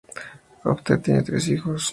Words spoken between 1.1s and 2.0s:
tres hijos.